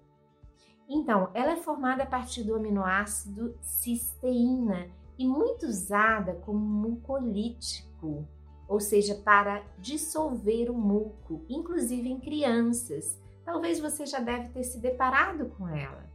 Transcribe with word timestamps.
Então, 0.89 1.29
ela 1.34 1.52
é 1.52 1.57
formada 1.57 2.05
a 2.05 2.07
partir 2.07 2.43
do 2.43 2.54
aminoácido 2.54 3.54
cisteína 3.61 4.88
e 5.18 5.29
muito 5.29 5.66
usada 5.66 6.36
como 6.36 6.59
mucolítico, 6.59 8.27
ou 8.66 8.80
seja, 8.80 9.14
para 9.16 9.62
dissolver 9.79 10.70
o 10.70 10.75
muco, 10.75 11.45
inclusive 11.50 12.09
em 12.09 12.18
crianças. 12.18 13.20
Talvez 13.45 13.79
você 13.79 14.06
já 14.06 14.20
deve 14.20 14.48
ter 14.48 14.64
se 14.64 14.80
deparado 14.80 15.50
com 15.50 15.68
ela. 15.68 16.14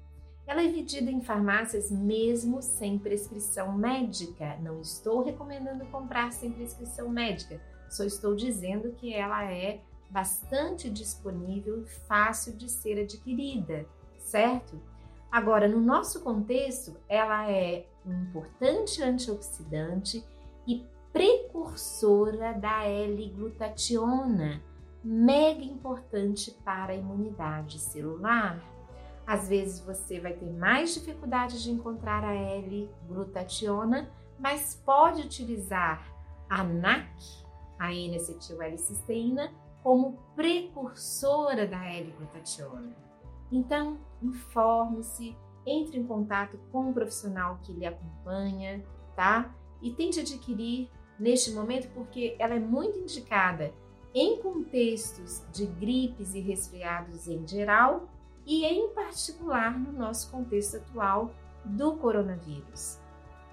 Ela 0.50 0.64
é 0.64 0.68
vendida 0.68 1.12
em 1.12 1.22
farmácias 1.22 1.92
mesmo 1.92 2.60
sem 2.60 2.98
prescrição 2.98 3.72
médica. 3.78 4.58
Não 4.64 4.82
estou 4.82 5.22
recomendando 5.22 5.86
comprar 5.86 6.34
sem 6.34 6.52
prescrição 6.52 7.08
médica, 7.08 7.62
só 7.88 8.04
estou 8.04 8.34
dizendo 8.34 8.92
que 8.94 9.14
ela 9.14 9.46
é 9.46 9.80
bastante 10.10 10.90
disponível 10.90 11.84
e 11.84 11.86
fácil 11.86 12.58
de 12.58 12.68
ser 12.68 13.00
adquirida, 13.00 13.86
certo? 14.18 14.82
Agora, 15.32 15.68
no 15.68 15.80
nosso 15.80 16.22
contexto, 16.22 16.98
ela 17.08 17.48
é 17.48 17.86
um 18.04 18.24
importante 18.24 19.04
antioxidante 19.04 20.26
e 20.66 20.84
precursora 21.14 22.54
da 22.54 22.86
L-glutationa, 22.86 24.64
mega 25.04 25.64
importante 25.64 26.50
para 26.66 26.94
a 26.94 26.96
imunidade 26.96 27.78
celular. 27.78 28.79
Às 29.30 29.48
vezes 29.48 29.80
você 29.80 30.20
vai 30.20 30.34
ter 30.34 30.52
mais 30.52 30.96
dificuldade 30.96 31.62
de 31.62 31.70
encontrar 31.70 32.24
a 32.24 32.34
L-glutationa, 32.34 34.10
mas 34.40 34.82
pode 34.84 35.22
utilizar 35.22 36.04
a 36.50 36.64
NAC, 36.64 37.14
a 37.78 37.94
N-acetil-L-cisteína, 37.94 39.54
como 39.84 40.18
precursora 40.36 41.68
da 41.68 41.86
L-glutationa. 41.94 42.92
Então, 43.52 44.00
informe-se, 44.20 45.38
entre 45.64 46.00
em 46.00 46.08
contato 46.08 46.60
com 46.72 46.90
o 46.90 46.94
profissional 46.96 47.60
que 47.62 47.72
lhe 47.72 47.86
acompanha, 47.86 48.84
tá? 49.16 49.54
E 49.80 49.92
tente 49.92 50.22
adquirir 50.22 50.90
neste 51.20 51.52
momento 51.52 51.88
porque 51.94 52.36
ela 52.40 52.56
é 52.56 52.60
muito 52.60 52.98
indicada 52.98 53.72
em 54.12 54.42
contextos 54.42 55.44
de 55.54 55.68
gripes 55.68 56.34
e 56.34 56.40
resfriados 56.40 57.28
em 57.28 57.48
geral 57.48 58.10
e 58.46 58.66
em 58.66 58.90
particular 58.94 59.78
no 59.78 59.92
nosso 59.92 60.32
contexto 60.32 60.78
atual 60.78 61.34
do 61.66 61.98
coronavírus. 61.98 63.00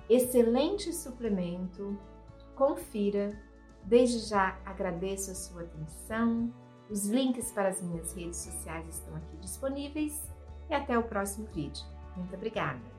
Excelente 0.09 0.93
suplemento, 0.93 1.99
confira. 2.55 3.37
Desde 3.85 4.19
já 4.19 4.59
agradeço 4.65 5.31
a 5.31 5.35
sua 5.35 5.63
atenção. 5.63 6.53
Os 6.91 7.07
links 7.07 7.53
para 7.53 7.69
as 7.69 7.83
minhas 7.83 8.13
redes 8.15 8.39
sociais 8.39 8.89
estão 8.89 9.15
aqui 9.17 9.37
disponíveis 9.39 10.21
e 10.71 10.75
até 10.75 10.99
o 10.99 11.03
próximo 11.03 11.47
vídeo. 11.53 11.85
Muito 12.17 12.35
obrigada! 12.35 12.96